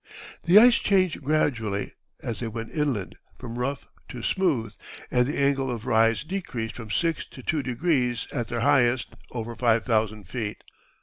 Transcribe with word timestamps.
The 0.41 0.57
ice 0.57 0.77
changed 0.79 1.21
gradually, 1.23 1.93
as 2.23 2.39
they 2.39 2.47
went 2.47 2.71
inland, 2.71 3.15
from 3.37 3.59
rough 3.59 3.85
to 4.09 4.23
smooth, 4.23 4.73
and 5.11 5.27
the 5.27 5.37
angle 5.37 5.69
of 5.69 5.85
rise 5.85 6.23
decreased 6.23 6.75
from 6.77 6.89
six 6.89 7.23
to 7.25 7.43
two 7.43 7.61
degrees 7.61 8.27
at 8.33 8.47
their 8.47 8.61
highest, 8.61 9.13
over 9.31 9.55
five 9.55 9.85
thousand 9.85 10.23
feet. 10.27 10.63